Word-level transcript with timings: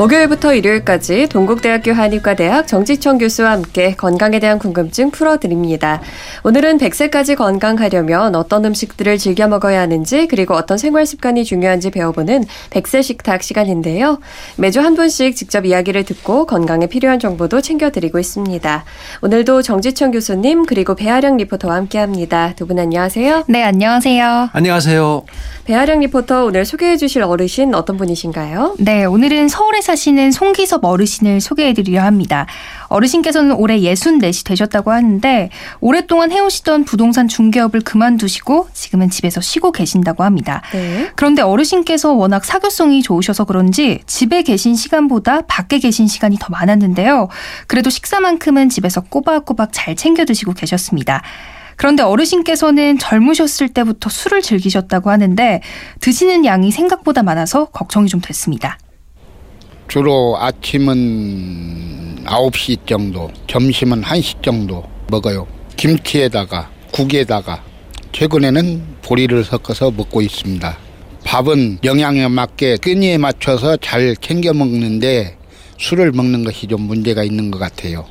목요일부터 0.00 0.54
일요일까지 0.54 1.26
동국대학교 1.28 1.92
한의과대학 1.92 2.66
정지청 2.66 3.18
교수와 3.18 3.50
함께 3.50 3.94
건강에 3.94 4.40
대한 4.40 4.58
궁금증 4.58 5.10
풀어드립니다. 5.10 6.00
오늘은 6.42 6.78
100세까지 6.78 7.36
건강하려면 7.36 8.34
어떤 8.34 8.64
음식들을 8.64 9.18
즐겨 9.18 9.46
먹어야 9.46 9.78
하는지 9.82 10.26
그리고 10.26 10.54
어떤 10.54 10.78
생활 10.78 11.04
습관이 11.04 11.44
중요한지 11.44 11.90
배워보는 11.90 12.46
100세 12.70 13.02
식탁 13.02 13.42
시간인데요. 13.42 14.20
매주 14.56 14.80
한 14.80 14.94
분씩 14.94 15.36
직접 15.36 15.66
이야기를 15.66 16.04
듣고 16.06 16.46
건강에 16.46 16.86
필요한 16.86 17.18
정보도 17.18 17.60
챙겨드리고 17.60 18.18
있습니다. 18.18 18.84
오늘도 19.20 19.60
정지청 19.60 20.12
교수님 20.12 20.64
그리고 20.64 20.94
배아령 20.94 21.36
리포터와 21.36 21.74
함께합니다. 21.74 22.54
두 22.56 22.66
분 22.66 22.78
안녕하세요. 22.78 23.44
네, 23.48 23.64
안녕하세요. 23.64 24.48
안녕하세요. 24.54 25.24
배아령 25.66 26.00
리포터 26.00 26.46
오늘 26.46 26.64
소개해 26.64 26.96
주실 26.96 27.22
어르신 27.22 27.74
어떤 27.74 27.98
분이신가요? 27.98 28.76
네, 28.78 29.04
오늘은 29.04 29.48
서울에 29.48 29.82
사시는 29.90 30.30
송기섭 30.30 30.84
어르신을 30.84 31.40
소개해 31.40 31.72
드리려 31.72 32.02
합니다. 32.02 32.46
어르신께서는 32.86 33.56
올해 33.56 33.80
64시 33.80 34.46
되셨다고 34.46 34.92
하는데 34.92 35.50
오랫동안 35.80 36.30
해오시던 36.30 36.84
부동산 36.84 37.26
중개업을 37.26 37.80
그만두시고 37.80 38.68
지금은 38.72 39.10
집에서 39.10 39.40
쉬고 39.40 39.72
계신다고 39.72 40.22
합니다. 40.22 40.62
네. 40.72 41.10
그런데 41.16 41.42
어르신께서 41.42 42.12
워낙 42.12 42.44
사교성이 42.44 43.02
좋으셔서 43.02 43.44
그런지 43.46 44.00
집에 44.06 44.42
계신 44.42 44.76
시간보다 44.76 45.42
밖에 45.48 45.80
계신 45.80 46.06
시간이 46.06 46.36
더 46.38 46.46
많았는데요. 46.50 47.28
그래도 47.66 47.90
식사만큼은 47.90 48.68
집에서 48.68 49.00
꼬박꼬박 49.00 49.70
잘 49.72 49.96
챙겨 49.96 50.24
드시고 50.24 50.52
계셨습니다. 50.52 51.22
그런데 51.74 52.04
어르신께서는 52.04 52.98
젊으셨을 52.98 53.70
때부터 53.70 54.08
술을 54.08 54.40
즐기셨다고 54.42 55.10
하는데 55.10 55.62
드시는 55.98 56.44
양이 56.44 56.70
생각보다 56.70 57.24
많아서 57.24 57.64
걱정이 57.64 58.06
좀 58.06 58.20
됐습니다. 58.20 58.78
주로 59.90 60.36
아침은 60.38 62.22
9시 62.24 62.86
정도, 62.86 63.28
점심은 63.48 64.02
1시 64.02 64.40
정도 64.40 64.84
먹어요. 65.10 65.48
김치에다가 65.76 66.70
국에다가 66.92 67.60
최근에는 68.12 68.82
보리를 69.02 69.42
섞어서 69.42 69.90
먹고 69.90 70.22
있습니다. 70.22 70.78
밥은 71.24 71.80
영양에 71.82 72.28
맞게 72.28 72.76
끈이에 72.76 73.18
맞춰서 73.18 73.76
잘 73.78 74.14
챙겨 74.20 74.52
먹는데 74.52 75.36
술을 75.78 76.12
먹는 76.12 76.44
것이 76.44 76.68
좀 76.68 76.82
문제가 76.82 77.24
있는 77.24 77.50
것 77.50 77.58
같아요. 77.58 78.04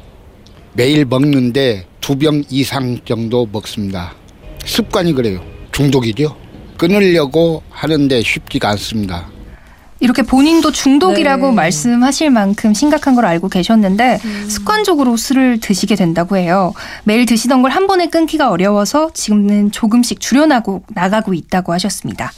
매일 0.74 1.06
먹는데 1.06 1.86
두 2.02 2.18
병 2.18 2.44
이상 2.50 2.98
정도 3.06 3.48
먹습니다. 3.50 4.14
습관이 4.66 5.14
그래요. 5.14 5.42
중독이죠. 5.72 6.36
끊으려고 6.78 7.64
하는데 7.70 8.22
쉽지가 8.22 8.68
않습니다. 8.72 9.30
이렇게 10.02 10.22
본인도 10.22 10.72
중독이라고 10.72 11.50
네. 11.50 11.56
말씀하실 11.56 12.30
만큼 12.30 12.74
심각한 12.74 13.16
걸 13.16 13.26
알고 13.26 13.50
계셨는데 13.50 14.20
음. 14.24 14.46
습관적으로 14.50 15.18
술을 15.18 15.60
드시게 15.60 15.96
된다고 15.96 16.38
해요. 16.38 16.74
매일 17.04 17.26
드시던 17.26 17.62
걸 17.62 17.70
한 17.70 17.86
번에 17.86 18.08
끊기가 18.08 18.50
어려워서 18.50 19.12
지금은 19.14 19.72
조금씩 19.72 20.20
줄여나고 20.20 20.84
나가고 20.90 21.34
있다고 21.36 21.72
하셨습니다. 21.74 22.32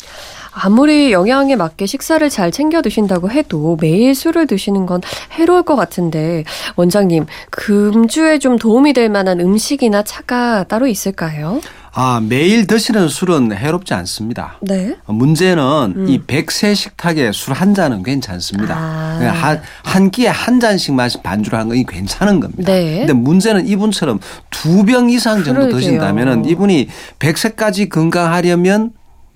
아무리 0.53 1.13
영양에 1.13 1.55
맞게 1.55 1.85
식사를 1.85 2.29
잘 2.29 2.51
챙겨 2.51 2.81
드신다고 2.81 3.31
해도 3.31 3.77
매일 3.79 4.13
술을 4.13 4.45
드시는 4.47 4.85
건 4.85 4.99
해로울 5.31 5.63
것 5.63 5.77
같은데 5.77 6.43
원장님 6.75 7.25
금주에 7.49 8.39
좀 8.39 8.57
도움이 8.57 8.91
될 8.91 9.07
만한 9.07 9.39
음식이나 9.39 10.03
차가 10.03 10.65
따로 10.65 10.87
있을까요? 10.87 11.61
아, 11.93 12.21
매일 12.25 12.67
드시는 12.67 13.09
술은 13.09 13.51
해롭지 13.55 13.93
않습니다. 13.93 14.57
네. 14.61 14.95
문제는 15.07 15.93
음. 15.97 16.05
이 16.07 16.19
백세 16.25 16.73
식탁에 16.73 17.31
술 17.33 17.51
한 17.53 17.73
잔은 17.75 18.01
괜찮습니다. 18.03 18.75
아. 18.77 19.31
한, 19.33 19.61
한 19.83 20.09
끼에 20.09 20.27
한 20.29 20.59
잔씩 20.61 20.93
마시 20.93 21.21
반주를 21.21 21.59
하는 21.59 21.75
건 21.75 21.85
괜찮은 21.85 22.39
겁니다. 22.39 22.71
네. 22.71 22.99
근데 22.99 23.11
문제는 23.13 23.67
이분처럼 23.67 24.19
두 24.49 24.83
병 24.85 25.09
이상 25.09 25.43
정도 25.43 25.61
그러게요. 25.61 25.77
드신다면은 25.79 26.45
이분이 26.45 26.87
백세까지 27.19 27.89
건강하려면 27.89 28.91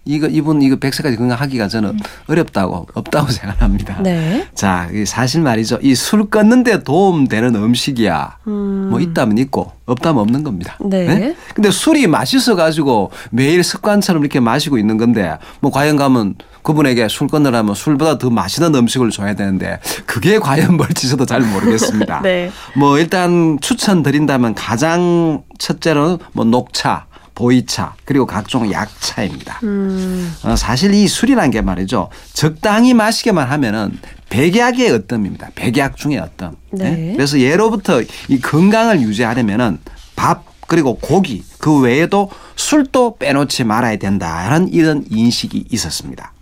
이거 0.08 0.28
이분 0.28 0.62
이거 0.62 0.76
백세까지 0.76 1.18
건강하기가 1.18 1.68
저는 1.68 1.90
음. 1.90 2.00
어렵다고 2.28 2.88
없다고 2.94 3.28
생각합니다. 3.34 4.02
네. 4.04 4.48
자, 4.54 4.88
사실 5.06 5.42
말이죠. 5.42 5.80
이 5.82 5.96
술 5.96 6.30
끊는데 6.30 6.84
도움되는 6.84 7.56
음식이야. 7.56 8.38
음. 8.48 8.88
뭐 8.92 9.00
있다면 9.00 9.38
있고 9.40 9.72
없다면 9.88 10.22
없는 10.22 10.44
겁니다. 10.44 10.78
네. 10.82 11.06
네. 11.06 11.36
근데 11.56 11.72
술이 11.72 12.06
맛있어 12.08 12.56
가지고 12.56 13.12
매일 13.32 13.64
습관처럼 13.64 14.22
이렇게 14.24 14.40
마시고 14.40 14.78
있는 14.78 14.98
건데 14.98 15.38
뭐 15.62 15.72
과연 15.72 15.96
가면 15.96 16.36
그분에게 16.62 17.08
술 17.08 17.28
끊으라면 17.28 17.74
술보다 17.76 18.18
더 18.18 18.30
맛있는 18.30 18.74
음식을 18.76 19.10
줘야 19.12 19.34
되는데 19.36 19.80
그게 20.06 20.38
과연 20.40 20.78
뭘지 20.78 21.10
저도 21.10 21.26
잘 21.26 21.42
모르겠습니다. 21.42 22.22
네. 22.24 22.52
뭐 22.76 23.00
일단 23.00 23.58
추천드린다면 23.62 24.54
가장 24.56 25.44
첫째로는 25.58 26.18
뭐 26.34 26.46
녹차 26.46 27.06
보이차 27.36 27.96
그리고 28.06 28.26
각종 28.26 28.72
약차입니다. 28.72 29.60
음. 29.64 30.34
어, 30.44 30.56
사실 30.56 30.94
이 30.94 31.08
술이라는 31.08 31.52
게 31.52 31.62
말이죠. 31.62 32.10
적당히 32.34 32.94
마시게만 32.94 33.48
하면은 33.48 34.00
백약의 34.30 34.90
어떤입니다. 34.92 35.50
백약 35.54 35.98
중의 35.98 36.18
어떤. 36.18 36.56
네. 36.72 36.92
네? 36.92 37.14
그래서 37.16 37.40
예로부터 37.40 38.02
이 38.28 38.40
건강을 38.40 39.02
유지하려면은 39.02 39.78
밥 40.16 40.46
그리고 40.68 40.98
고기 40.98 41.44
그 41.60 41.80
외에도 41.80 42.32
술도 42.56 43.18
빼놓지 43.18 43.66
말아야 43.66 43.98
된다라는 43.98 44.70
이런 44.70 45.06
인식이 45.10 45.68
있었습니다. 45.70 46.34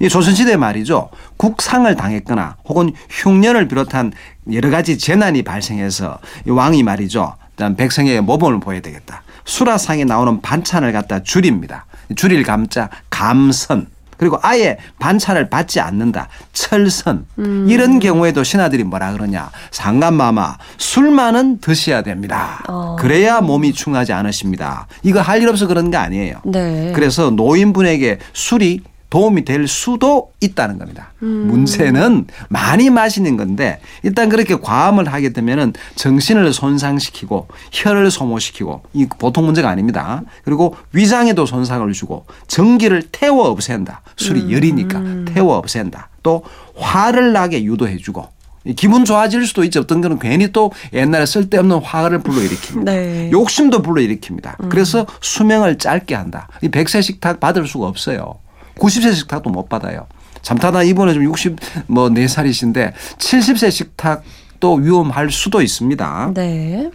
이 0.00 0.08
조선시대 0.08 0.56
말이죠. 0.56 1.10
국상을 1.36 1.94
당했거나 1.94 2.56
혹은 2.64 2.92
흉년을 3.08 3.68
비롯한 3.68 4.12
여러 4.52 4.70
가지 4.70 4.98
재난이 4.98 5.42
발생해서 5.42 6.18
왕이 6.48 6.82
말이죠. 6.82 7.36
일단 7.52 7.76
백성에게 7.76 8.20
모범을 8.20 8.58
보여야 8.58 8.80
되겠다. 8.80 9.22
수라상에 9.44 10.04
나오는 10.04 10.40
반찬을 10.40 10.92
갖다 10.92 11.22
줄입니다. 11.22 11.86
줄일 12.16 12.42
감자 12.42 12.88
감선 13.10 13.86
그리고 14.18 14.38
아예 14.42 14.78
반찬을 15.00 15.50
받지 15.50 15.80
않는다. 15.80 16.28
철선. 16.52 17.26
음. 17.40 17.66
이런 17.68 17.98
경우에도 17.98 18.44
신하들이 18.44 18.84
뭐라 18.84 19.12
그러냐. 19.12 19.50
상감마마 19.72 20.58
술만은 20.76 21.58
드셔야 21.60 22.02
됩니다. 22.02 22.62
어. 22.68 22.94
그래야 23.00 23.40
몸이 23.40 23.72
충하지 23.72 24.12
않으십니다. 24.12 24.86
이거 25.02 25.20
할 25.20 25.42
일 25.42 25.48
없어 25.48 25.66
그런 25.66 25.90
게 25.90 25.96
아니에요. 25.96 26.36
네. 26.44 26.92
그래서 26.94 27.30
노인분에게 27.30 28.20
술이 28.32 28.82
도움이 29.12 29.44
될 29.44 29.68
수도 29.68 30.32
있다는 30.40 30.78
겁니다. 30.78 31.12
음. 31.22 31.46
문제는 31.46 32.28
많이 32.48 32.88
마시는 32.88 33.36
건데 33.36 33.78
일단 34.02 34.30
그렇게 34.30 34.54
과음을 34.54 35.12
하게 35.12 35.34
되면은 35.34 35.74
정신을 35.96 36.54
손상시키고 36.54 37.46
혈을 37.72 38.10
소모시키고 38.10 38.80
이 38.94 39.06
보통 39.18 39.44
문제가 39.44 39.68
아닙니다. 39.68 40.22
그리고 40.44 40.76
위장에도 40.94 41.44
손상을 41.44 41.92
주고 41.92 42.24
전기를 42.46 43.02
태워 43.12 43.50
없앤다. 43.50 44.00
술이 44.16 44.44
음. 44.44 44.50
열이니까 44.50 45.02
태워 45.34 45.58
없앤다. 45.58 46.08
또 46.22 46.42
화를 46.76 47.34
나게 47.34 47.64
유도해 47.64 47.98
주고 47.98 48.28
기분 48.76 49.04
좋아질 49.04 49.46
수도 49.46 49.62
있죠. 49.64 49.80
어떤 49.80 50.00
거는 50.00 50.20
괜히 50.20 50.52
또 50.52 50.72
옛날에 50.94 51.26
쓸데없는 51.26 51.82
화를 51.82 52.20
불러일으킵니다. 52.20 52.84
네. 52.84 53.30
욕심도 53.30 53.82
불러일으킵니다. 53.82 54.58
음. 54.62 54.68
그래서 54.70 55.04
수명을 55.20 55.76
짧게 55.76 56.14
한다. 56.14 56.48
이 56.62 56.70
백세 56.70 57.02
식탁 57.02 57.40
받을 57.40 57.66
수가 57.66 57.86
없어요. 57.88 58.36
90세 58.78 59.14
식탁도 59.14 59.50
못 59.50 59.68
받아요. 59.68 60.06
잠타다 60.42 60.82
이번에 60.82 61.14
좀 61.14 61.24
60, 61.24 61.56
뭐, 61.86 62.08
4살이신데 62.08 62.92
70세 63.18 63.70
식탁도 63.70 64.74
위험할 64.74 65.30
수도 65.30 65.62
있습니다. 65.62 66.32
네. 66.34 66.90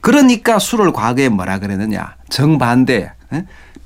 그러니까 0.00 0.58
술을 0.58 0.92
과거에 0.92 1.28
뭐라 1.28 1.58
그랬느냐. 1.58 2.16
정반대. 2.28 3.12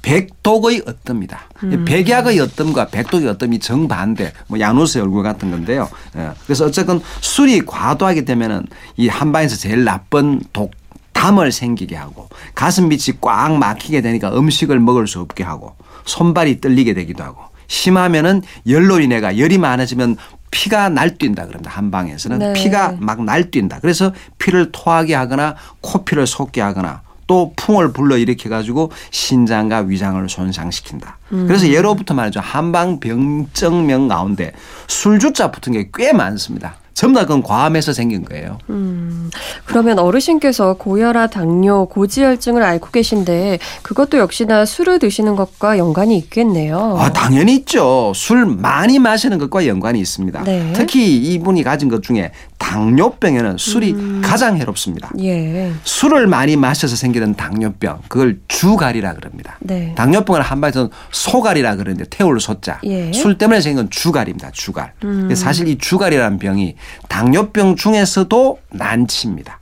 백독의 0.02 0.82
어뜸이다. 0.86 1.40
음. 1.62 1.84
백약의 1.86 2.38
어뜸과 2.38 2.88
백독의 2.88 3.28
어뜸이 3.28 3.58
정반대. 3.58 4.32
뭐 4.48 4.60
야누스의 4.60 5.02
얼굴 5.02 5.22
같은 5.22 5.50
건데요. 5.50 5.88
예. 6.16 6.30
그래서 6.44 6.66
어쨌든 6.66 7.00
술이 7.20 7.64
과도하게 7.64 8.26
되면은 8.26 8.66
이 8.96 9.08
한방에서 9.08 9.56
제일 9.56 9.84
나쁜 9.84 10.42
독 10.52 10.72
담을 11.14 11.52
생기게 11.52 11.96
하고 11.96 12.28
가슴 12.54 12.88
밑이 12.88 13.18
꽉 13.22 13.56
막히게 13.56 14.02
되니까 14.02 14.36
음식을 14.36 14.78
먹을 14.78 15.06
수 15.06 15.20
없게 15.20 15.42
하고 15.42 15.74
손발이 16.04 16.60
떨리게 16.60 16.94
되기도 16.94 17.22
하고 17.24 17.42
심하면은 17.66 18.42
열로 18.68 19.00
인해가 19.00 19.38
열이 19.38 19.58
많아지면 19.58 20.16
피가 20.50 20.88
날뛴다 20.90 21.46
그럽니다. 21.46 21.70
한방에서는 21.72 22.38
네. 22.38 22.52
피가 22.52 22.96
막 23.00 23.24
날뛴다. 23.24 23.80
그래서 23.80 24.12
피를 24.38 24.70
토하게 24.70 25.14
하거나 25.14 25.56
코피를 25.80 26.26
솟게 26.26 26.60
하거나 26.60 27.02
또 27.26 27.52
풍을 27.56 27.92
불러 27.92 28.18
일으켜 28.18 28.48
가지고 28.50 28.92
신장과 29.10 29.78
위장을 29.80 30.28
손상시킨다. 30.28 31.18
음. 31.32 31.46
그래서 31.48 31.66
예로부터 31.68 32.14
말이죠. 32.14 32.38
한방 32.40 33.00
병증명 33.00 34.08
가운데 34.08 34.52
술주자 34.86 35.50
붙은 35.50 35.72
게 35.72 35.88
꽤 35.92 36.12
많습니다. 36.12 36.76
전부 36.94 37.18
다 37.18 37.26
그건 37.26 37.42
과함에서 37.42 37.92
생긴 37.92 38.24
거예요. 38.24 38.58
음, 38.70 39.30
그러면 39.66 39.98
어르신께서 39.98 40.74
고혈압, 40.74 41.32
당뇨, 41.32 41.86
고지혈증을 41.86 42.62
앓고 42.62 42.90
계신데 42.90 43.58
그것도 43.82 44.18
역시나 44.18 44.64
술을 44.64 45.00
드시는 45.00 45.34
것과 45.34 45.76
연관이 45.76 46.16
있겠네요. 46.16 46.96
아, 46.98 47.12
당연히 47.12 47.56
있죠. 47.56 48.12
술 48.14 48.46
많이 48.46 49.00
마시는 49.00 49.38
것과 49.38 49.66
연관이 49.66 49.98
있습니다. 49.98 50.44
네. 50.44 50.72
특히 50.74 51.16
이분이 51.16 51.64
가진 51.64 51.88
것 51.88 52.02
중에 52.02 52.30
당뇨병에는 52.64 53.58
술이 53.58 53.92
음. 53.92 54.22
가장 54.24 54.56
해롭습니다. 54.56 55.10
예. 55.20 55.70
술을 55.84 56.26
많이 56.26 56.56
마셔서 56.56 56.96
생기는 56.96 57.34
당뇨병, 57.34 58.00
그걸 58.08 58.40
주갈이라 58.48 59.12
그럽니다. 59.14 59.58
네. 59.60 59.92
당뇨병을 59.94 60.40
한마디로 60.40 60.90
소갈이라 61.12 61.76
그러는데 61.76 62.06
태울 62.08 62.40
소자. 62.40 62.80
예. 62.84 63.12
술 63.12 63.36
때문에 63.36 63.60
생긴 63.60 63.90
주갈입니다. 63.90 64.50
주갈. 64.52 64.94
음. 65.04 65.32
사실 65.34 65.68
이 65.68 65.76
주갈이라는 65.76 66.38
병이 66.38 66.76
당뇨병 67.08 67.76
중에서도 67.76 68.58
난치입니다. 68.72 69.60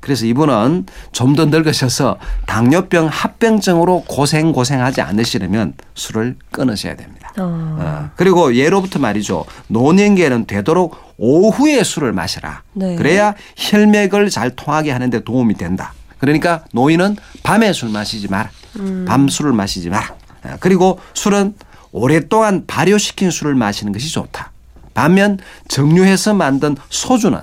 그래서 0.00 0.26
이분은 0.26 0.86
좀 1.12 1.30
더 1.36 1.44
늙으셔서 1.46 2.18
당뇨병 2.46 3.06
합병증으로 3.06 4.02
고생 4.08 4.50
고생하지 4.50 5.00
않으시려면 5.00 5.74
술을 5.94 6.36
끊으셔야 6.50 6.96
됩니다. 6.96 7.32
어. 7.38 7.76
어. 7.78 8.10
그리고 8.16 8.56
예로부터 8.56 8.98
말이죠. 8.98 9.44
노년기에는 9.68 10.46
되도록 10.46 10.96
오후에 11.20 11.84
술을 11.84 12.12
마셔라. 12.12 12.62
네. 12.72 12.96
그래야 12.96 13.34
혈맥을 13.56 14.30
잘 14.30 14.56
통하게 14.56 14.90
하는데 14.90 15.20
도움이 15.22 15.54
된다. 15.54 15.92
그러니까 16.18 16.64
노인은 16.72 17.16
밤에 17.42 17.72
술 17.74 17.90
마시지 17.90 18.26
마라. 18.28 18.50
음. 18.78 19.04
밤 19.06 19.28
술을 19.28 19.52
마시지 19.52 19.90
마라. 19.90 20.14
어, 20.44 20.56
그리고 20.60 20.98
술은 21.12 21.54
오랫동안 21.92 22.64
발효시킨 22.66 23.30
술을 23.30 23.54
마시는 23.54 23.92
것이 23.92 24.10
좋다. 24.10 24.52
반면 24.94 25.38
정류해서 25.68 26.32
만든 26.34 26.76
소주는 26.88 27.38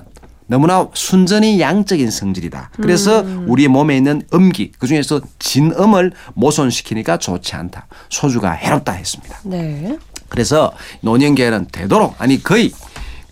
너무나 0.48 0.88
순전히 0.94 1.60
양적인 1.60 2.10
성질이다. 2.10 2.70
그래서 2.76 3.20
음. 3.20 3.44
우리 3.48 3.68
몸에 3.68 3.96
있는 3.96 4.22
음기 4.34 4.72
그중에서 4.72 5.20
진음을 5.38 6.12
모손시키니까 6.34 7.18
좋지 7.18 7.54
않다. 7.54 7.86
소주가 8.08 8.52
해롭다 8.52 8.92
했습니다. 8.92 9.38
네. 9.44 9.96
그래서 10.28 10.72
노년기에는 11.02 11.68
되도록 11.70 12.16
아니 12.18 12.42
거의 12.42 12.72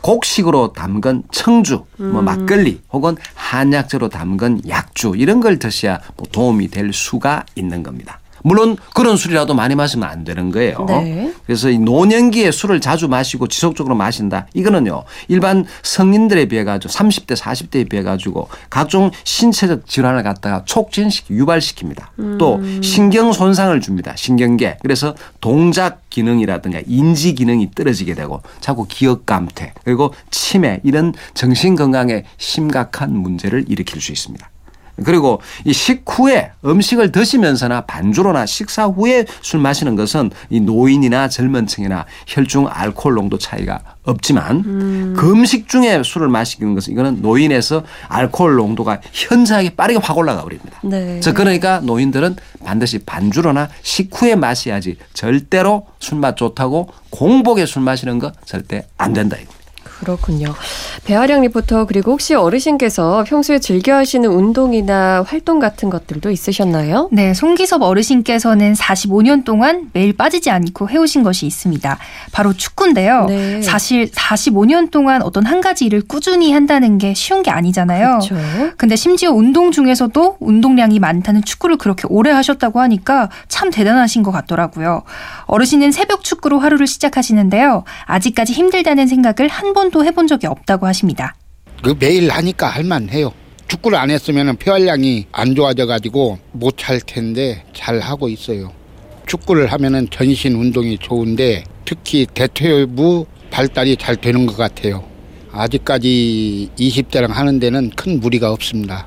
곡식으로 0.03 0.73
담근 0.73 1.25
청주, 1.33 1.85
뭐 1.97 2.21
음. 2.21 2.25
막걸리 2.25 2.81
혹은 2.93 3.17
한약재로 3.35 4.09
담근 4.09 4.63
약주 4.69 5.15
이런 5.17 5.41
걸 5.41 5.59
드셔야 5.59 6.01
뭐 6.17 6.27
도움이 6.31 6.69
될 6.69 6.93
수가 6.93 7.45
있는 7.55 7.83
겁니다. 7.83 8.21
물론 8.47 8.77
그런 8.95 9.17
술이라도 9.17 9.55
많이 9.55 9.75
마시면 9.75 10.09
안 10.09 10.23
되는 10.23 10.53
거예요. 10.53 10.87
네. 10.87 11.33
그래서 11.47 11.69
이 11.69 11.81
노년기에 11.81 12.53
술을 12.53 12.81
자주 12.81 13.09
마시고 13.09 13.49
지속적으로 13.49 13.97
마신다. 13.97 14.47
이거는요. 14.55 15.03
일반 15.27 15.67
성인들에 15.83 16.47
비해 16.47 16.63
가지고 16.63 16.95
30대 16.95 17.37
40대에 17.37 17.89
비해 17.89 18.05
가지고 18.05 18.49
각종 18.71 19.11
신체적 19.25 19.89
질환을 19.89 20.23
갖다가 20.23 20.63
촉진시키 20.65 21.35
유발시킵니다. 21.35 22.05
음. 22.21 22.39
또 22.39 22.61
신경 22.83 23.33
손상을 23.33 23.81
줍니다. 23.81 24.15
신경계. 24.15 24.79
그래서 24.81 25.17
동작 25.41 26.09
기능이라든가 26.09 26.83
인지 26.87 27.35
기능이 27.35 27.73
떨어지게 27.75 28.15
되고 28.15 28.43
자꾸 28.61 28.87
기억 28.89 29.27
감퇴 29.27 29.73
그리고 29.83 30.15
치매 30.31 30.81
이런 30.85 31.15
정신 31.35 31.75
건강에 31.75 32.23
심각한 32.39 33.13
문제를 33.13 33.65
일으킬 33.67 34.01
수 34.01 34.13
있습니다. 34.13 34.49
그리고 35.05 35.41
이 35.65 35.73
식후에 35.73 36.53
음식을 36.65 37.13
드시면서나 37.13 37.83
반주로나 37.83 38.47
식사 38.47 38.87
후에 38.87 39.27
술 39.43 39.61
마시는 39.61 39.95
것은 39.97 40.31
이 40.51 40.61
노인이나 40.61 41.29
젊은 41.29 41.67
층이나 41.67 42.07
혈중 42.27 42.69
알코올 42.71 43.15
농도 43.15 43.39
차이가 43.39 43.81
없지만 44.05 44.63
음. 44.65 45.15
금식 45.17 45.69
중에 45.69 46.03
술을 46.05 46.29
마시는 46.29 46.75
것은 46.75 46.93
이거는 46.93 47.23
노인에서 47.23 47.83
알코올 48.09 48.55
농도가 48.55 49.01
현저하게 49.13 49.71
빠르게 49.71 49.99
확 50.03 50.17
올라가 50.17 50.43
버립니다. 50.43 50.79
네. 50.83 51.21
그러니까 51.35 51.81
노인들은 51.81 52.37
반드시 52.65 52.99
반주로나 53.01 53.69
식후에 53.83 54.37
마셔야지 54.37 54.97
절대로 55.13 55.87
술맛 55.99 56.37
좋다고 56.37 56.89
공복에 57.11 57.67
술 57.67 57.83
마시는 57.83 58.19
거 58.19 58.33
절대 58.45 58.87
안 58.97 59.13
된다 59.13 59.37
이거. 59.41 59.56
그렇군요. 60.01 60.55
배아량 61.05 61.43
리포터 61.43 61.87
그리고 61.87 62.13
혹시 62.13 62.35
어르신께서 62.35 63.25
평소에 63.27 63.59
즐겨 63.59 63.95
하시는 63.95 64.29
운동이나 64.29 65.25
활동 65.27 65.59
같은 65.59 65.89
것들도 65.91 66.31
있으셨나요? 66.31 67.09
네, 67.13 67.33
송기섭 67.35 67.83
어르신께서는 67.83 68.75
45년 68.75 69.45
동안 69.45 69.91
매일 69.93 70.13
빠지지 70.13 70.51
않고 70.51 70.89
해오신 70.89 71.23
것이 71.23 71.47
있습니다. 71.47 71.99
바로 72.33 72.53
축구인데요. 72.53 73.27
네. 73.27 73.63
사실 73.63 74.11
45년 74.11 74.91
동안 74.91 75.23
어떤 75.23 75.47
한 75.47 75.61
가지 75.61 75.87
일을 75.87 76.03
꾸준히 76.07 76.53
한다는 76.53 76.99
게 76.99 77.15
쉬운 77.15 77.43
게 77.43 77.51
아니잖아요. 77.51 78.19
그렇죠. 78.21 78.37
근데 78.77 78.97
심지어 78.97 79.31
운동 79.33 79.71
중에서도 79.73 80.37
운동량이 80.41 80.99
많다는 80.99 81.43
축구를 81.45 81.77
그렇게 81.79 82.05
오래 82.09 82.31
하셨다고 82.31 82.81
하니까 82.81 83.31
참 83.49 83.71
대단하신 83.71 84.23
것 84.23 84.31
같더라고요. 84.31 85.03
어르신은 85.47 85.93
새벽 85.93 86.25
축구로 86.25 86.59
하루를 86.59 86.87
시작하시는데요. 86.87 87.85
아직까지 88.05 88.53
힘들다는 88.53 89.07
생각을 89.07 89.49
한번 89.49 89.86
도 89.91 90.05
해본 90.05 90.27
적이 90.27 90.47
없다고 90.49 90.87
하십니다. 90.87 91.35
그 91.83 91.95
매일 91.99 92.31
하니까 92.31 92.69
할만해요. 92.69 93.33
축구를 93.69 93.99
안 93.99 94.11
했으면 94.11 94.57
폐활량이 94.57 95.27
안 95.33 95.55
좋아져 95.55 95.87
가지고 95.87 96.39
못찰 96.53 97.01
텐데 97.01 97.65
잘 97.75 97.99
하고 98.01 98.29
있어요. 98.29 98.73
축구를 99.27 99.73
하면은 99.73 100.09
전신 100.11 100.55
운동이 100.55 100.99
좋은데 100.99 101.65
특히 101.85 102.27
대퇴부 102.33 103.27
발달이 103.51 103.97
잘 103.97 104.17
되는 104.17 104.47
것 104.47 104.57
같아요. 104.57 105.05
아직까지 105.53 106.71
20대랑 106.79 107.29
하는 107.29 107.59
데는 107.59 107.91
큰 107.91 108.21
무리가 108.21 108.53
없습니다. 108.53 109.07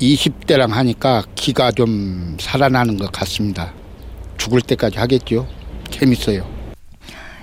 20대랑 0.00 0.70
하니까 0.70 1.24
기가 1.34 1.72
좀 1.72 2.36
살아나는 2.40 2.96
것 2.96 3.10
같습니다. 3.12 3.72
죽을 4.36 4.60
때까지 4.60 4.98
하겠죠. 4.98 5.46
재밌어요. 5.90 6.57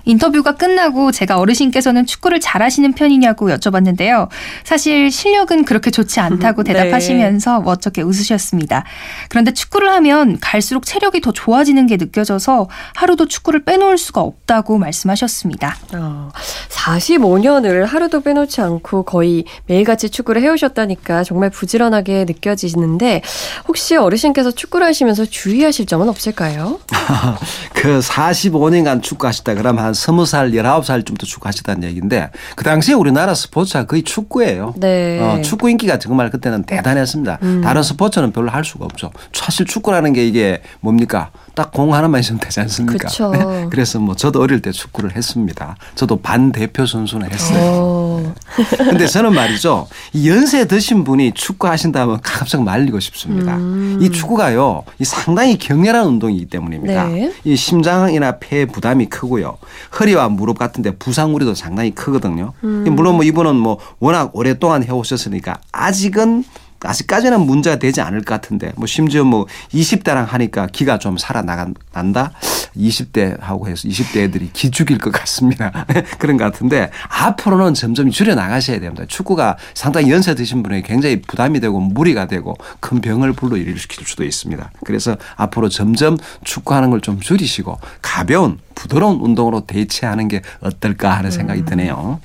인터뷰가 0.05 0.55
끝나고 0.55 1.11
제가 1.11 1.39
어르신께서는 1.39 2.05
축구를 2.05 2.39
잘하시는 2.39 2.93
편이냐고 2.93 3.49
여쭤봤는데요. 3.49 4.29
사실 4.63 5.11
실력은 5.11 5.65
그렇게 5.65 5.91
좋지 5.91 6.19
않다고 6.19 6.63
네. 6.63 6.73
대답하시면서 6.73 7.59
네. 7.59 7.63
멋쩍게 7.63 8.01
웃으셨습니다. 8.03 8.83
그런데 9.29 9.51
축구를 9.51 9.89
하면 9.91 10.37
갈수록 10.39 10.85
체력이 10.85 11.21
더 11.21 11.31
좋아지는 11.31 11.87
게 11.87 11.97
느껴져서 11.97 12.69
하루도 12.95 13.27
축구를 13.27 13.63
빼놓을 13.65 13.97
수가 13.97 14.21
없다고 14.21 14.77
말씀하셨습니다. 14.77 15.75
어, 15.95 16.29
45년을 16.69 17.85
하루도 17.85 18.21
빼놓지 18.21 18.61
않고 18.61 19.03
거의 19.03 19.45
매일같이 19.65 20.09
축구를 20.09 20.41
해오셨다니까 20.43 21.23
정말 21.23 21.49
부지런하게 21.49 22.25
느껴지는데 22.25 23.21
혹시 23.67 23.95
어르신께서 23.95 24.51
축구를 24.51 24.85
하시면서 24.85 25.25
주의하실 25.25 25.87
점은 25.87 26.09
없을까요? 26.09 26.79
그 27.73 27.99
45년간 27.99 29.01
축구하셨다 29.01 29.55
그러면 29.55 29.83
한 29.83 29.94
스무 29.95 30.25
살, 30.25 30.53
열아홉 30.53 30.85
살쯤부터 30.85 31.25
축구하시다는 31.25 31.83
얘기인데 31.89 32.29
그 32.55 32.63
당시에 32.63 32.93
우리나라 32.93 33.33
스포츠가 33.33 33.85
거의 33.85 34.03
축구예요. 34.03 34.75
네. 34.77 35.19
어, 35.19 35.41
축구 35.41 35.69
인기가 35.69 35.97
정말 35.97 36.29
그때는 36.29 36.63
대단했습니다. 36.63 37.39
음. 37.41 37.61
다른 37.61 37.81
스포츠는 37.81 38.31
별로 38.31 38.51
할 38.51 38.63
수가 38.63 38.85
없죠. 38.85 39.11
사실 39.33 39.65
축구라는 39.65 40.13
게 40.13 40.27
이게 40.27 40.61
뭡니까? 40.81 41.31
딱 41.55 41.71
공 41.75 41.93
하나만 41.93 42.21
있으면 42.21 42.39
되지 42.39 42.61
않습니까? 42.61 43.09
네. 43.09 43.67
그래서 43.71 43.99
뭐 43.99 44.15
저도 44.15 44.41
어릴 44.41 44.61
때 44.61 44.71
축구를 44.71 45.15
했습니다. 45.15 45.75
저도 45.95 46.17
반 46.17 46.53
대표 46.53 46.85
선수는 46.85 47.29
했어요. 47.31 48.33
근데 48.77 49.07
저는 49.07 49.33
말이죠. 49.33 49.87
이 50.13 50.29
연세 50.29 50.65
드신 50.65 51.03
분이 51.03 51.33
축구 51.33 51.67
하신다면 51.67 52.19
깜짝 52.23 52.63
말리고 52.63 53.01
싶습니다. 53.01 53.57
음. 53.57 53.99
이 54.01 54.09
축구가요. 54.09 54.83
이 54.99 55.03
상당히 55.03 55.57
격렬한 55.57 56.07
운동이기 56.07 56.45
때문입니다. 56.45 57.07
네. 57.07 57.33
이 57.43 57.57
심장이나 57.57 58.37
폐 58.39 58.65
부담이 58.65 59.07
크고요. 59.07 59.57
허리와 59.99 60.29
무릎 60.29 60.57
같은 60.57 60.81
데 60.81 60.91
부상 60.91 61.35
우려도 61.35 61.55
상당히 61.55 61.91
크거든요. 61.91 62.53
음. 62.63 62.85
물론 62.95 63.15
뭐 63.15 63.25
이분은 63.25 63.55
뭐 63.55 63.79
워낙 63.99 64.31
오랫동안 64.33 64.83
해 64.83 64.91
오셨으니까 64.91 65.57
아직은 65.73 66.45
아직까지는 66.85 67.41
문제가 67.41 67.77
되지 67.77 68.01
않을 68.01 68.23
것 68.23 68.33
같은데 68.33 68.73
뭐 68.75 68.85
심지어 68.85 69.23
뭐 69.23 69.47
20대랑 69.73 70.25
하니까 70.25 70.67
기가 70.67 70.97
좀 70.97 71.17
살아나간다. 71.17 72.31
20대 72.75 73.39
하고 73.39 73.69
해서 73.69 73.87
20대 73.87 74.17
애들이 74.23 74.49
기 74.51 74.69
죽일 74.69 74.97
것 74.97 75.11
같습니다. 75.11 75.85
그런 76.19 76.35
것 76.35 76.43
같은데 76.43 76.89
앞으로는 77.07 77.73
점점 77.73 78.09
줄여 78.11 78.35
나가셔야 78.35 78.81
됩니다. 78.81 79.05
축구가 79.07 79.55
상당히 79.73 80.11
연세 80.11 80.35
드신 80.35 80.61
분에게 80.61 80.85
굉장히 80.85 81.21
부담이 81.21 81.61
되고 81.61 81.79
무리가 81.79 82.27
되고 82.27 82.55
큰 82.81 82.99
병을 82.99 83.31
불러일으킬 83.33 84.05
수도 84.05 84.25
있습니다. 84.25 84.71
그래서 84.83 85.15
앞으로 85.37 85.69
점점 85.69 86.17
축구하는 86.43 86.89
걸 86.89 87.05
좀 87.05 87.19
줄이시고 87.19 87.77
가벼운 88.01 88.57
부드러운 88.75 89.19
운동으로 89.21 89.61
대체하는 89.61 90.27
게 90.27 90.41
어떨까 90.59 91.11
하는 91.11 91.31
생각이 91.31 91.61
음. 91.61 91.65
드네요. 91.65 92.19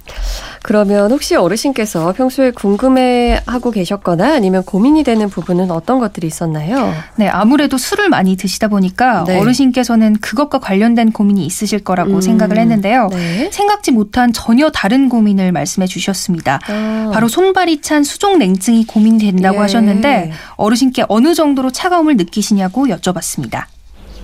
그러면 0.63 1.11
혹시 1.11 1.37
어르신께서 1.37 2.13
평소에 2.13 2.51
궁금해하고 2.51 3.71
계셨거나 3.71 4.35
아니면 4.35 4.63
고민이 4.63 5.05
되는 5.05 5.31
부분은 5.31 5.71
어떤 5.71 5.99
것들이 5.99 6.27
있었나요? 6.27 6.93
네, 7.17 7.29
아무래도 7.29 7.79
술을 7.79 8.11
많이 8.11 8.37
드시다 8.37 8.69
보니까 8.69 9.25
네. 9.25 9.41
어르신께서는 9.41 10.17
그것과 10.21 10.59
관련된 10.59 11.13
고민이 11.13 11.47
있으실 11.47 11.83
거라고 11.83 12.17
음. 12.17 12.21
생각을 12.21 12.59
했는데요. 12.59 13.09
네. 13.11 13.51
생각지 13.51 13.93
못한 13.93 14.33
전혀 14.33 14.71
다른 14.71 15.09
고민을 15.09 15.53
말씀해 15.53 15.87
주셨습니다. 15.87 16.61
아. 16.69 17.11
바로 17.15 17.29
손발이 17.29 17.81
찬 17.81 18.05
수족 18.05 18.37
냉증이 18.37 18.87
고민이 18.87 19.19
된다고 19.19 19.57
예. 19.57 19.61
하셨는데 19.61 20.33
어르신께 20.57 21.05
어느 21.09 21.35
정도로 21.35 21.71
차가움을 21.71 22.17
느끼시냐고 22.17 22.87
여쭤봤습니다. 22.89 23.65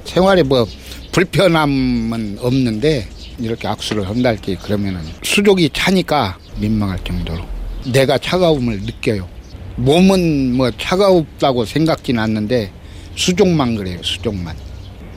생활에 0.06 0.42
뭐 0.42 0.66
불편함은 1.12 2.38
없는데 2.40 3.08
이렇게 3.38 3.68
악수를 3.68 4.08
한달기 4.08 4.56
그러면은 4.56 5.00
수족이 5.22 5.70
차니까 5.72 6.38
민망할 6.58 6.98
정도로 7.04 7.44
내가 7.92 8.18
차가움을 8.18 8.80
느껴요. 8.82 9.28
몸은 9.76 10.54
뭐 10.54 10.70
차가웠다고 10.70 11.64
생각진 11.64 12.18
않는데 12.18 12.72
수족만 13.14 13.76
그래요. 13.76 13.98
수족만. 14.02 14.56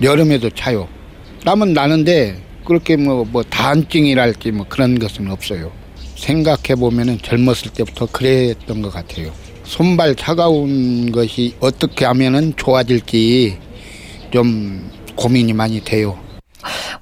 여름에도 0.01 0.49
차요. 0.49 0.87
땀은 1.45 1.73
나는데 1.73 2.41
그렇게 2.65 2.95
뭐, 2.95 3.25
뭐 3.25 3.43
다한증이랄지 3.43 4.51
뭐 4.51 4.65
그런 4.67 4.99
것은 4.99 5.29
없어요. 5.29 5.71
생각해 6.15 6.75
보면은 6.77 7.17
젊었을 7.21 7.71
때부터 7.73 8.05
그랬던 8.07 8.81
것 8.81 8.93
같아요. 8.93 9.31
손발 9.63 10.15
차가운 10.15 11.11
것이 11.11 11.55
어떻게 11.59 12.05
하면은 12.05 12.53
좋아질지 12.57 13.57
좀 14.31 14.89
고민이 15.15 15.53
많이 15.53 15.83
돼요. 15.83 16.17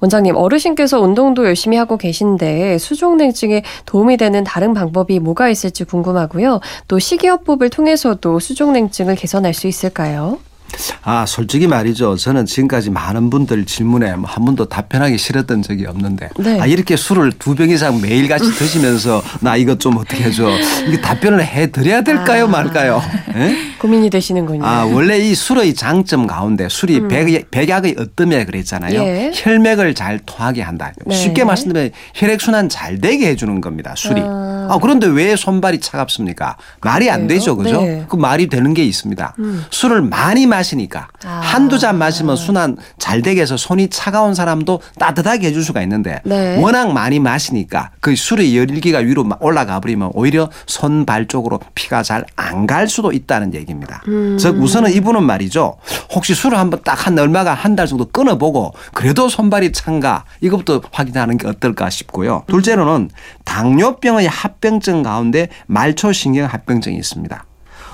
원장님, 0.00 0.36
어르신께서 0.36 1.00
운동도 1.00 1.44
열심히 1.44 1.76
하고 1.76 1.96
계신데 1.96 2.78
수족냉증에 2.78 3.62
도움이 3.86 4.16
되는 4.16 4.44
다른 4.44 4.72
방법이 4.74 5.18
뭐가 5.18 5.48
있을지 5.48 5.84
궁금하고요. 5.84 6.60
또 6.86 6.98
식이요법을 6.98 7.70
통해서도 7.70 8.38
수족냉증을 8.38 9.16
개선할 9.16 9.54
수 9.54 9.66
있을까요? 9.66 10.38
아, 11.02 11.24
솔직히 11.26 11.66
말이죠. 11.66 12.16
저는 12.16 12.46
지금까지 12.46 12.90
많은 12.90 13.30
분들 13.30 13.64
질문에 13.64 14.16
뭐 14.16 14.28
한 14.28 14.44
번도 14.44 14.66
답변하기 14.66 15.18
싫었던 15.18 15.62
적이 15.62 15.86
없는데. 15.86 16.28
네. 16.38 16.60
아, 16.60 16.66
이렇게 16.66 16.96
술을 16.96 17.32
두 17.32 17.54
병 17.54 17.70
이상 17.70 18.00
매일 18.00 18.28
같이 18.28 18.44
드시면서 18.52 19.20
나 19.40 19.56
이것 19.56 19.80
좀 19.80 19.96
어떻게 19.96 20.24
해줘. 20.24 20.48
이게 20.86 21.00
답변을 21.00 21.44
해 21.44 21.72
드려야 21.72 22.02
될까요, 22.02 22.44
아. 22.44 22.48
말까요? 22.48 23.02
네? 23.34 23.56
고민이 23.80 24.10
되시는군요. 24.10 24.64
아, 24.64 24.84
원래 24.84 25.18
이 25.18 25.34
술의 25.34 25.74
장점 25.74 26.26
가운데 26.26 26.68
술이 26.68 26.98
음. 27.00 27.08
백, 27.08 27.50
백약의 27.50 27.96
어뜸이라 27.98 28.44
그랬잖아요. 28.44 29.00
예. 29.00 29.30
혈맥을 29.34 29.94
잘 29.94 30.20
통하게 30.24 30.62
한다. 30.62 30.92
네. 31.06 31.14
쉽게 31.14 31.44
말씀드리면 31.44 31.90
혈액순환 32.14 32.68
잘 32.68 33.00
되게 33.00 33.28
해주는 33.30 33.60
겁니다, 33.60 33.94
술이. 33.96 34.20
아. 34.24 34.47
아 34.68 34.78
그런데 34.80 35.06
왜 35.06 35.34
손발이 35.34 35.80
차갑습니까? 35.80 36.56
말이 36.82 37.10
안 37.10 37.26
되죠, 37.26 37.56
그죠? 37.56 37.80
네. 37.80 38.04
그 38.08 38.16
말이 38.16 38.48
되는 38.48 38.74
게 38.74 38.84
있습니다. 38.84 39.34
음. 39.38 39.64
술을 39.70 40.02
많이 40.02 40.46
마시 40.46 40.58
마시니까 40.68 41.08
아. 41.24 41.40
한두 41.42 41.78
잔 41.78 41.96
마시면 41.98 42.36
순환 42.36 42.76
잘 42.98 43.22
되게 43.22 43.40
해서 43.42 43.56
손이 43.56 43.88
차가운 43.90 44.34
사람도 44.34 44.80
따뜻하게 44.98 45.46
해줄 45.46 45.62
수가 45.62 45.80
있는데 45.82 46.20
네. 46.24 46.60
워낙 46.60 46.92
많이 46.92 47.20
마시니까 47.20 47.90
그 48.00 48.16
술의 48.16 48.56
열기가 48.56 48.98
위로 48.98 49.24
올라가 49.40 49.78
버리면 49.80 50.10
오히려 50.14 50.50
손발 50.66 51.26
쪽으로 51.26 51.60
피가 51.74 52.02
잘 52.02 52.24
안 52.36 52.66
갈 52.66 52.88
수도 52.88 53.12
있다는 53.12 53.54
얘기입니다. 53.54 54.02
음. 54.08 54.36
즉 54.38 54.60
우선은 54.60 54.92
이분은 54.92 55.22
말이죠. 55.22 55.76
혹시 56.12 56.34
술을 56.34 56.58
한번 56.58 56.82
딱 56.82 57.06
한 57.06 57.16
얼마가 57.18 57.54
한 57.54 57.76
달 57.76 57.86
정도 57.86 58.04
끊어보고 58.06 58.74
그래도 58.92 59.28
손발이 59.28 59.70
찬가 59.72 60.24
이것부터 60.40 60.82
확인하는 60.90 61.38
게 61.38 61.46
어떨까 61.46 61.88
싶고요. 61.88 62.42
둘째로는 62.48 63.10
당뇨병의 63.44 64.28
합 64.28 64.57
병증 64.60 65.02
가운데 65.02 65.48
말초신경 65.66 66.46
합병증이 66.46 66.96
있습니다. 66.96 67.44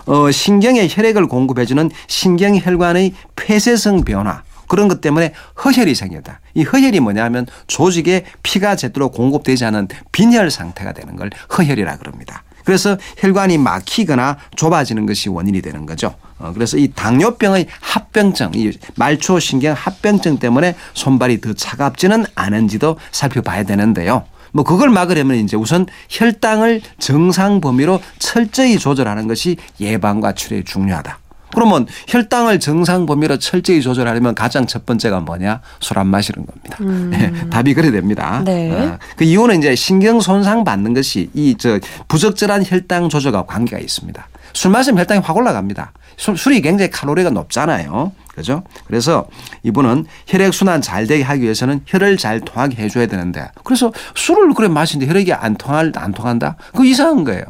어, 0.06 0.30
신경에 0.30 0.86
혈액을 0.90 1.28
공급해주는 1.28 1.90
신경혈관의 2.08 3.14
폐쇄성 3.36 4.02
변화 4.02 4.42
그런 4.68 4.88
것 4.88 5.00
때문에 5.00 5.32
허혈이 5.64 5.94
생겼다. 5.94 6.40
이 6.54 6.62
허혈이 6.62 7.00
뭐냐면 7.00 7.46
조직에 7.66 8.24
피가 8.42 8.76
제대로 8.76 9.10
공급되지 9.10 9.64
않은 9.66 9.88
빈혈 10.12 10.50
상태가 10.50 10.92
되는 10.92 11.16
걸 11.16 11.30
허혈이라 11.56 11.98
그럽니다. 11.98 12.42
그래서 12.64 12.96
혈관이 13.18 13.58
막히거나 13.58 14.38
좁아지는 14.56 15.04
것이 15.04 15.28
원인이 15.28 15.60
되는 15.60 15.84
거죠. 15.84 16.14
어, 16.38 16.52
그래서 16.52 16.76
이 16.78 16.88
당뇨병의 16.94 17.66
합병증, 17.80 18.52
이 18.54 18.72
말초신경 18.96 19.74
합병증 19.76 20.38
때문에 20.38 20.74
손발이 20.94 21.40
더 21.40 21.52
차갑지는 21.52 22.24
않은지도 22.34 22.98
살펴봐야 23.12 23.64
되는데요. 23.64 24.24
뭐 24.54 24.62
그걸 24.64 24.88
막으려면 24.88 25.36
이제 25.38 25.56
우선 25.56 25.84
혈당을 26.08 26.80
정상 27.00 27.60
범위로 27.60 28.00
철저히 28.20 28.78
조절하는 28.78 29.26
것이 29.26 29.56
예방과 29.80 30.32
치료에 30.32 30.62
중요하다. 30.62 31.18
그러면 31.52 31.86
혈당을 32.08 32.60
정상 32.60 33.04
범위로 33.06 33.38
철저히 33.38 33.80
조절하려면 33.82 34.34
가장 34.36 34.66
첫 34.66 34.86
번째가 34.86 35.20
뭐냐? 35.20 35.60
술 35.80 35.98
안 35.98 36.06
마시는 36.06 36.46
겁니다. 36.46 36.78
음. 36.80 37.10
네, 37.10 37.32
답이 37.50 37.74
그래 37.74 37.90
됩니다. 37.90 38.42
네. 38.44 38.70
어, 38.72 38.98
그 39.16 39.24
이유는 39.24 39.58
이제 39.58 39.74
신경 39.74 40.20
손상 40.20 40.62
받는 40.64 40.94
것이 40.94 41.30
이 41.34 41.56
저 41.58 41.78
부적절한 42.08 42.64
혈당 42.66 43.08
조절과 43.08 43.46
관계가 43.46 43.80
있습니다. 43.80 44.28
술 44.54 44.70
마시면 44.70 44.98
혈당이 45.00 45.20
확 45.20 45.36
올라갑니다. 45.36 45.92
술, 46.16 46.38
술이 46.38 46.60
굉장히 46.62 46.90
칼로리가 46.90 47.30
높잖아요. 47.30 48.12
그죠? 48.34 48.62
그래서 48.86 49.26
이분은 49.62 50.06
혈액순환 50.26 50.80
잘 50.80 51.06
되게 51.06 51.22
하기 51.22 51.42
위해서는 51.42 51.82
혈을 51.86 52.16
잘 52.16 52.40
통하게 52.40 52.82
해줘야 52.82 53.06
되는데 53.06 53.48
그래서 53.62 53.92
술을 54.14 54.54
그래 54.54 54.68
마시는데 54.68 55.10
혈액이 55.10 55.32
안 55.32 55.54
통할, 55.56 55.92
안 55.96 56.12
통한다? 56.12 56.56
그거 56.72 56.84
이상한 56.84 57.24
거예요. 57.24 57.42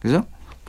그죠? 0.00 0.24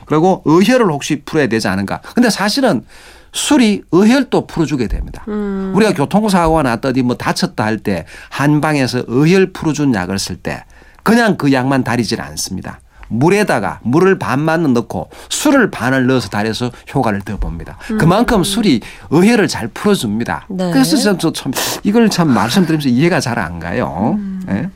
그리고 0.06 0.42
의혈을 0.44 0.86
혹시 0.90 1.22
풀어야 1.24 1.46
되지 1.46 1.68
않은가? 1.68 2.00
근데 2.14 2.28
사실은 2.30 2.84
술이 3.32 3.82
의혈도 3.92 4.46
풀어주게 4.46 4.88
됩니다. 4.88 5.24
음. 5.28 5.72
우리가 5.74 5.94
교통사고가 5.94 6.62
났더니 6.64 7.02
뭐 7.02 7.16
다쳤다 7.16 7.64
할 7.64 7.78
때 7.78 8.04
한방에서 8.30 9.04
의혈 9.06 9.52
풀어준 9.52 9.94
약을 9.94 10.18
쓸 10.18 10.36
때 10.36 10.64
그냥 11.02 11.36
그 11.36 11.52
약만 11.52 11.82
다리질 11.84 12.20
않습니다. 12.20 12.80
물에다가 13.12 13.80
물을 13.82 14.18
반만 14.18 14.72
넣고 14.72 15.10
술을 15.28 15.70
반을 15.70 16.06
넣어서 16.06 16.28
달여서 16.28 16.70
효과를 16.94 17.20
더 17.22 17.36
봅니다. 17.36 17.76
음. 17.90 17.98
그만큼 17.98 18.42
술이 18.42 18.80
의혈을 19.10 19.48
잘 19.48 19.68
풀어줍니다. 19.68 20.46
네. 20.48 20.70
그래서 20.72 21.16
저참 21.18 21.52
이걸 21.82 22.08
참 22.10 22.28
말씀드리면서 22.30 22.88
이해가 22.88 23.20
잘 23.20 23.32
안 23.42 23.58
가요. 23.58 24.14
음. 24.18 24.42
네? 24.46 24.68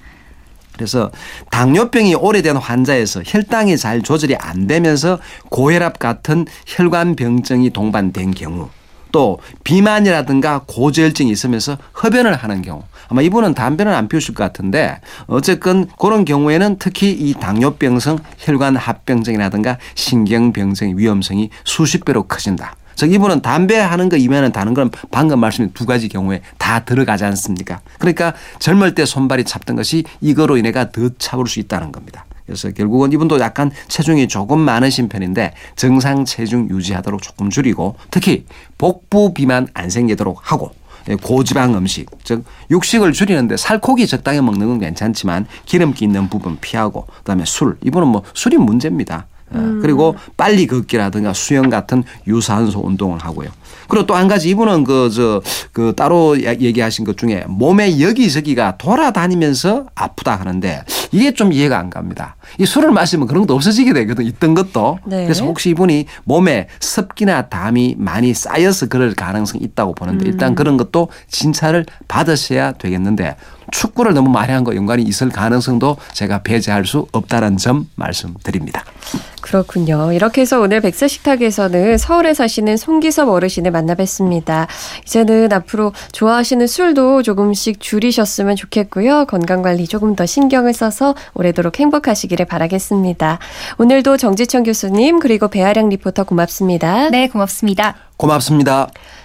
그래서 0.75 1.11
당뇨병이 1.51 2.15
오래된 2.17 2.57
환자에서 2.57 3.23
혈당이 3.25 3.77
잘 3.79 4.03
조절이 4.03 4.35
안 4.37 4.67
되면서 4.67 5.19
고혈압 5.51 5.99
같은 5.99 6.47
혈관 6.67 7.17
병증이 7.17 7.71
동반된 7.71 8.33
경우 8.35 8.69
또 9.17 9.39
비만이라든가 9.65 10.65
고지혈증이 10.67 11.31
있으면서 11.31 11.79
흡연을 11.95 12.35
하는 12.35 12.61
경우 12.61 12.83
아마 13.09 13.23
이분은 13.23 13.55
담배는 13.55 13.95
안 13.95 14.09
피우실 14.09 14.35
것 14.35 14.45
같은데 14.45 15.01
어쨌건 15.27 15.89
그런 15.99 16.27
경우에는 16.27 16.77
특히 16.79 17.13
이 17.13 17.33
당뇨병성 17.33 18.19
혈관 18.37 18.77
합병증이라든가 18.77 19.79
신경병증의 19.95 20.99
위험성이 20.99 21.49
수십 21.65 22.05
배로 22.05 22.25
커진다. 22.25 22.77
즉 22.95 23.11
이분은 23.11 23.41
담배 23.41 23.79
하는 23.79 24.11
거 24.11 24.19
이면은 24.19 24.53
다른 24.53 24.75
건 24.75 24.91
방금 25.11 25.41
말씀드린 25.41 25.73
두 25.73 25.87
가지 25.87 26.11
경우에 26.11 26.43
다 26.59 26.81
들어가지 26.81 27.25
않습니까? 27.25 27.81
그러니까 27.99 28.35
젊을 28.59 28.95
때 28.95 29.07
손발이 29.07 29.45
찹던 29.45 29.77
것이 29.77 30.05
이거로 30.21 30.59
인해가 30.59 30.91
더 30.91 31.09
차올 31.17 31.49
수 31.49 31.59
있다는 31.59 31.91
겁니다. 31.91 32.26
그래서 32.47 32.71
결국은 32.71 33.13
이분도 33.13 33.41
약간 33.41 33.71
체중이 33.89 34.29
조금 34.29 34.61
많으신 34.61 35.09
편인데 35.09 35.53
정상 35.75 36.25
체중 36.25 36.69
유지하도록 36.71 37.21
조금 37.21 37.51
줄이고 37.51 37.97
특히 38.11 38.47
복부 38.79 39.35
비만 39.35 39.67
안 39.75 39.91
생기도록 39.91 40.41
하고 40.53 40.71
예, 41.09 41.15
고지방 41.15 41.77
음식, 41.77 42.09
즉 42.25 42.45
육식을 42.71 43.13
줄이는데 43.13 43.57
살코기 43.57 44.07
적당히 44.07 44.41
먹는 44.41 44.67
건 44.67 44.81
괜찮지만 44.81 45.47
기름기 45.65 46.05
있는 46.05 46.29
부분 46.29 46.59
피하고 46.61 47.07
그다음에 47.19 47.45
술, 47.45 47.77
이분은 47.85 48.09
뭐 48.09 48.23
술이 48.35 48.57
문제입니다. 48.57 49.27
어, 49.51 49.59
음. 49.59 49.81
그리고 49.81 50.17
빨리 50.37 50.67
걷기라든가 50.67 51.33
수영 51.33 51.71
같은 51.71 52.03
유산소 52.27 52.81
운동을 52.81 53.19
하고요. 53.19 53.49
그리고 53.89 54.05
또 54.07 54.15
한 54.17 54.27
가지 54.29 54.49
이분은 54.49 54.83
그, 54.85 55.11
저, 55.15 55.41
그 55.73 55.93
따로 55.95 56.41
얘기하신 56.41 57.05
것 57.05 57.17
중에 57.17 57.45
몸에 57.47 58.01
여기저기가 58.01 58.77
돌아다니면서 58.79 59.87
아프다 59.95 60.35
하는데 60.37 60.83
이게 61.13 61.33
좀 61.33 61.53
이해가 61.53 61.79
안 61.79 61.91
갑니다. 61.91 62.35
이 62.59 62.67
술을 62.67 62.91
마시면 62.91 63.27
그런 63.29 63.43
것도 63.43 63.55
없어지게 63.55 63.93
되거든. 63.93 64.25
있던 64.25 64.55
것도. 64.55 64.99
네. 65.07 65.23
그래서 65.25 65.45
혹시 65.45 65.71
이분이 65.71 66.07
몸에 66.25 66.67
습기나 66.81 67.49
담이 67.49 67.95
많이 67.99 68.35
쌓여서 68.35 68.87
그럴 68.87 69.15
가능성이 69.15 69.63
있다고 69.65 69.95
보는데 69.95 70.25
음. 70.25 70.33
일단 70.33 70.55
그런 70.57 70.77
것도 70.77 71.09
진찰을 71.31 71.87
받으셔야 72.09 72.73
되겠는데 72.73 73.37
축구를 73.71 74.15
너무 74.15 74.31
많이 74.31 74.53
한 74.53 74.65
거 74.65 74.75
연관이 74.75 75.03
있을 75.05 75.29
가능성도 75.29 75.97
제가 76.13 76.43
배제할 76.43 76.87
수 76.87 77.07
없다는 77.13 77.57
점 77.59 77.89
말씀드립니다. 77.95 78.85
그렇군요. 79.41 80.13
이렇게 80.13 80.41
해서 80.41 80.61
오늘 80.61 80.81
백세 80.81 81.07
식탁에서는 81.07 81.99
서울에 81.99 82.35
사시는 82.35 82.77
송기섭 82.77 83.29
어르신을 83.29 83.71
만나 83.71 83.95
뵀습니다. 83.95 84.67
이제는 85.05 85.53
앞으로 85.53 85.93
좋아하시는 86.13 86.67
술도 86.67 87.23
조금씩 87.23 87.81
줄이셨으면 87.81 88.57
좋겠고요. 88.57 89.27
건강 89.27 89.63
관리 89.63 89.87
조금 89.87 90.17
더 90.17 90.27
신경을 90.27 90.73
써서 90.73 91.15
오래도록 91.35 91.79
행복하시기를 91.79 92.47
바라겠습니다. 92.47 93.39
오늘도 93.79 94.17
정지청 94.17 94.65
교수님 94.65 95.21
그리고 95.21 95.49
배아량 95.49 95.89
리포터 95.91 96.25
고맙습니다. 96.25 97.11
네, 97.11 97.29
고맙습니다. 97.29 97.95
고맙습니다. 98.17 98.89